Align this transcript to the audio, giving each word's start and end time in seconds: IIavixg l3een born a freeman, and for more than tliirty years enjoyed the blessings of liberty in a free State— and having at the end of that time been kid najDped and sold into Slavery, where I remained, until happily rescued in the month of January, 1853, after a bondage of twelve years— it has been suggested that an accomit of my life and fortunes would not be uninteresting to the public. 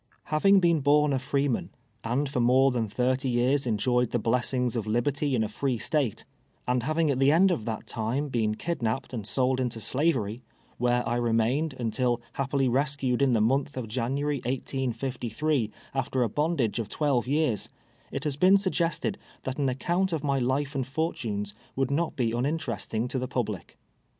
IIavixg 0.29 0.61
l3een 0.61 0.81
born 0.81 1.13
a 1.13 1.19
freeman, 1.19 1.69
and 2.03 2.27
for 2.27 2.39
more 2.39 2.71
than 2.71 2.87
tliirty 2.89 3.31
years 3.31 3.67
enjoyed 3.67 4.09
the 4.09 4.17
blessings 4.17 4.75
of 4.75 4.87
liberty 4.87 5.35
in 5.35 5.43
a 5.43 5.47
free 5.47 5.77
State— 5.77 6.25
and 6.67 6.81
having 6.81 7.11
at 7.11 7.19
the 7.19 7.31
end 7.31 7.51
of 7.51 7.65
that 7.65 7.85
time 7.85 8.27
been 8.27 8.55
kid 8.55 8.79
najDped 8.79 9.13
and 9.13 9.27
sold 9.27 9.59
into 9.59 9.79
Slavery, 9.79 10.41
where 10.79 11.07
I 11.07 11.17
remained, 11.17 11.75
until 11.77 12.19
happily 12.33 12.67
rescued 12.67 13.21
in 13.21 13.33
the 13.33 13.41
month 13.41 13.77
of 13.77 13.87
January, 13.87 14.37
1853, 14.37 15.69
after 15.93 16.23
a 16.23 16.29
bondage 16.29 16.79
of 16.79 16.89
twelve 16.89 17.27
years— 17.27 17.69
it 18.11 18.23
has 18.23 18.35
been 18.35 18.57
suggested 18.57 19.19
that 19.43 19.59
an 19.59 19.69
accomit 19.69 20.13
of 20.13 20.23
my 20.23 20.39
life 20.39 20.73
and 20.73 20.87
fortunes 20.87 21.53
would 21.75 21.91
not 21.91 22.15
be 22.15 22.31
uninteresting 22.31 23.07
to 23.07 23.19
the 23.19 23.27
public. 23.27 23.77